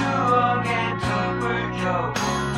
to 0.00 0.10
a 0.34 0.62
get 0.64 1.00
cheaper. 1.00 2.49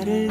matters. 0.00 0.29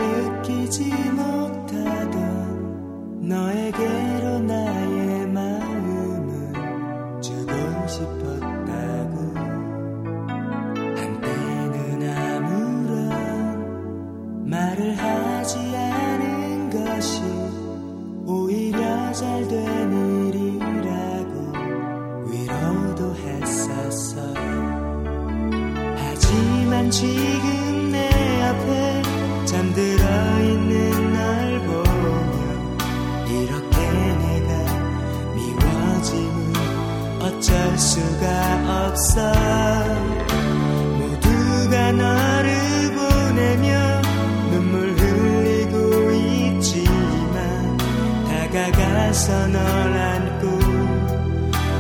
안아서 49.09 49.47
널 49.47 49.59
안고 49.59 50.59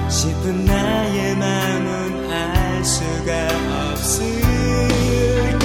싶은 0.09 0.65
나의 0.65 1.35
마음은 1.35 2.31
알 2.31 2.83
수가 2.83 3.91
없을 3.91 5.58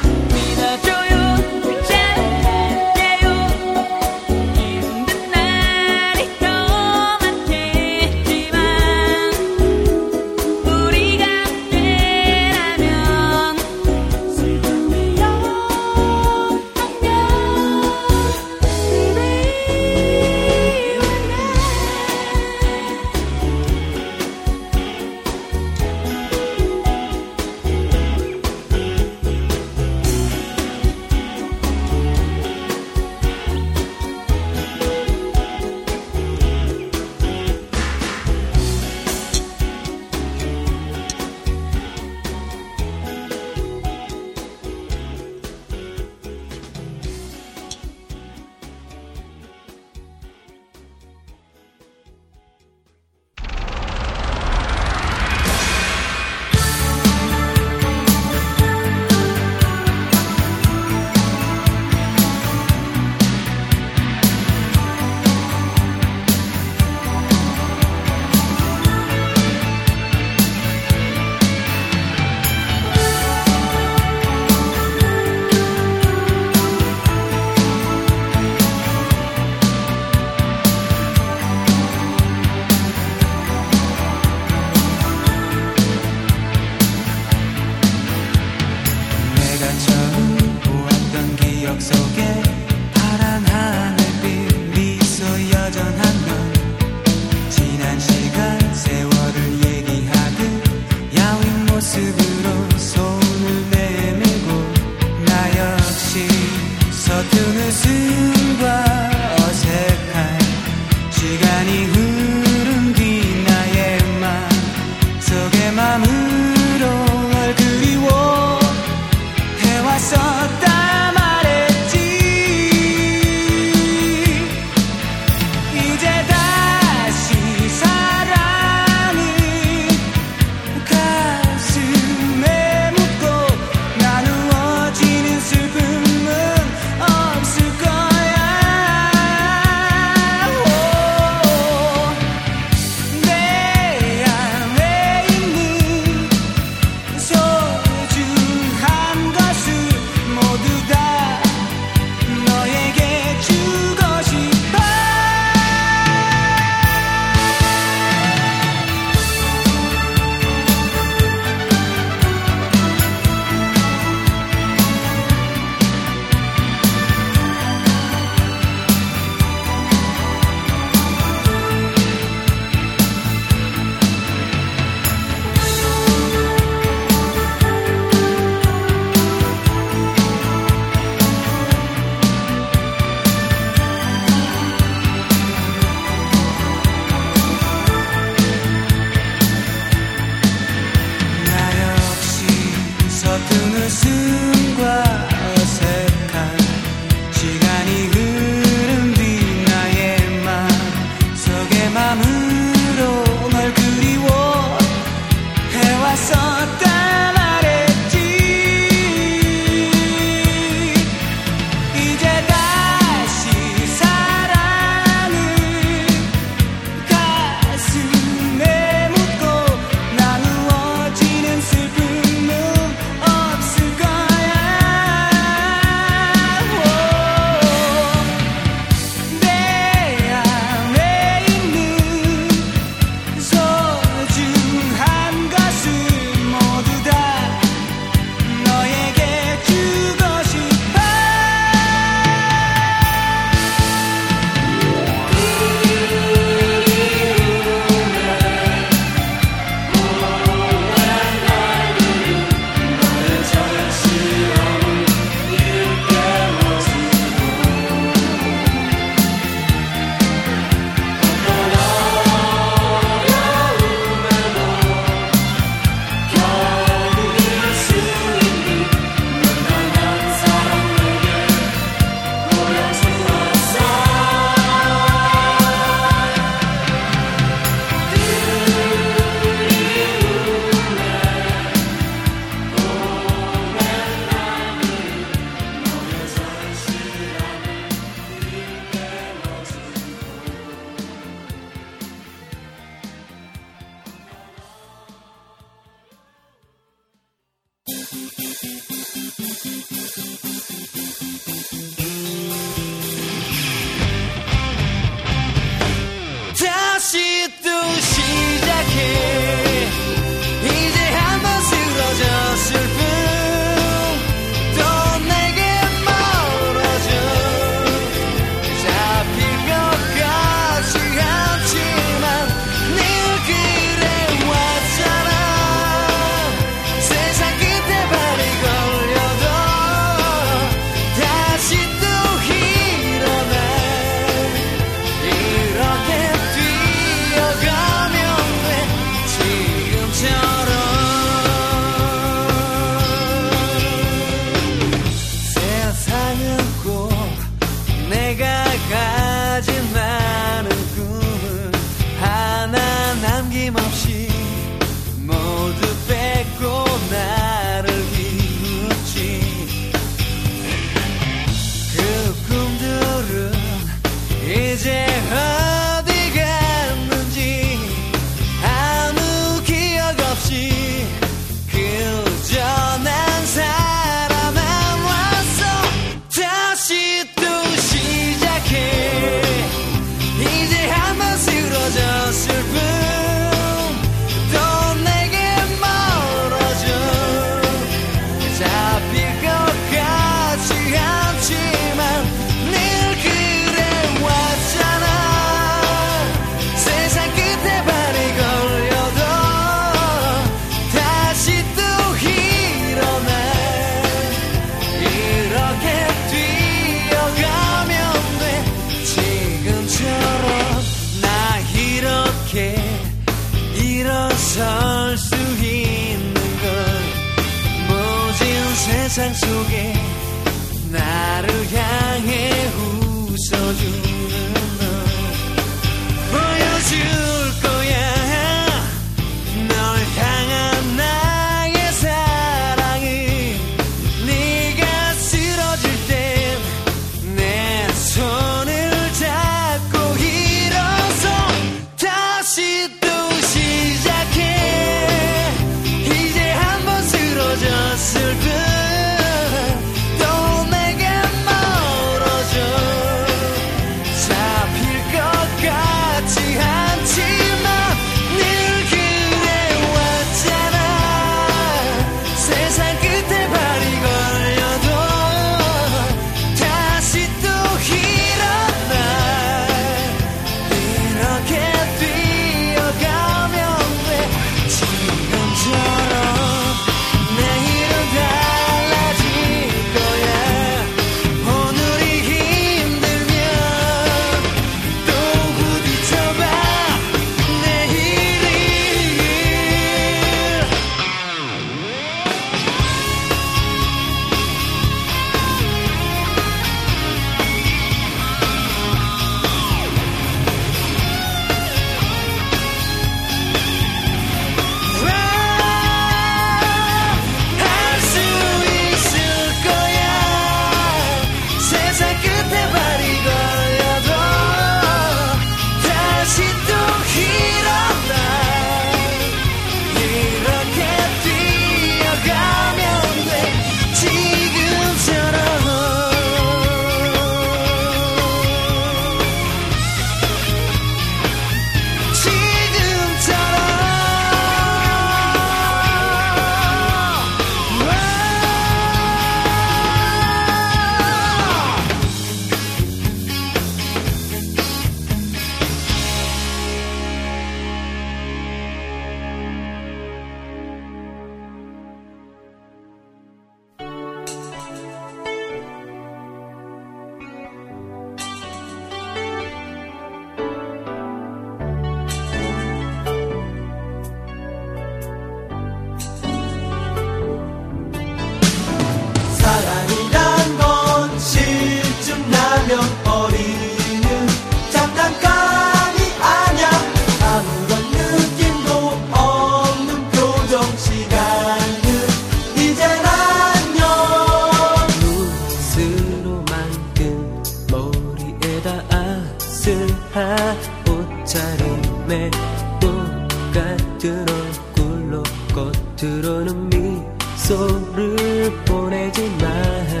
보내지만 598.64 600.00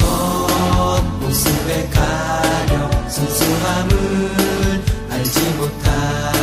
겉모습에 0.00 1.88
가려 1.90 3.08
순수함을 3.08 3.94
알지 5.10 5.40
못한 5.58 6.39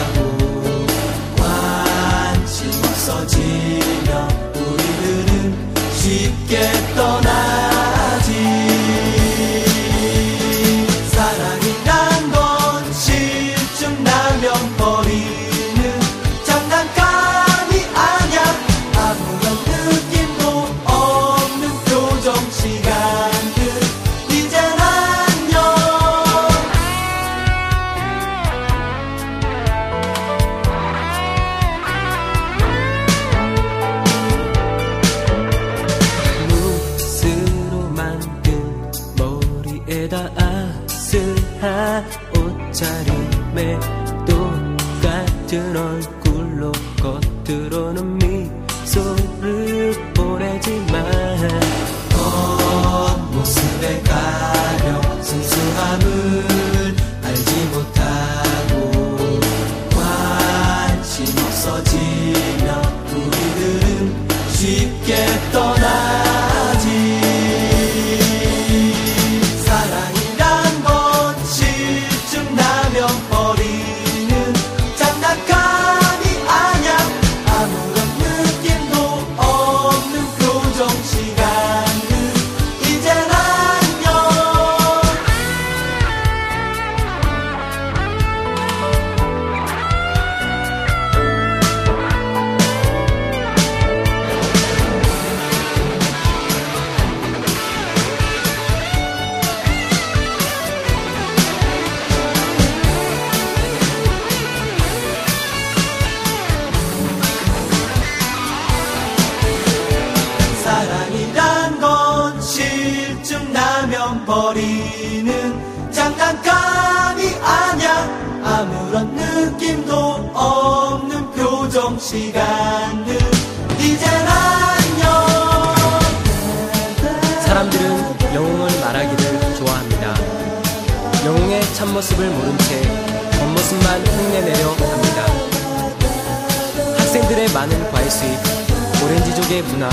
경제의 139.58 139.64
문화, 139.64 139.90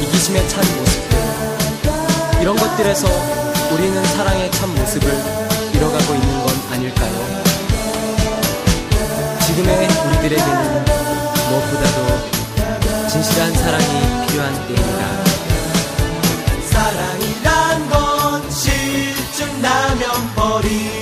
이기심의 0.00 0.48
찬 0.48 0.64
모습들. 0.76 1.18
이런 2.40 2.56
것들에서 2.56 3.06
우리는 3.72 4.04
사랑의 4.04 4.50
찬 4.52 4.74
모습을 4.74 5.08
잃어가고 5.74 6.14
있는 6.14 6.42
건 6.42 6.54
아닐까요? 6.72 7.42
지금의 9.46 9.88
우리들에게는 10.06 10.84
무엇보다도 11.48 13.08
진실한 13.08 13.52
사랑이 13.54 14.26
필요한 14.26 14.52
때입니다. 14.66 15.24
사랑이란 16.70 17.90
건 17.90 18.50
실증 18.50 19.62
나면 19.62 20.34
버리 20.34 21.01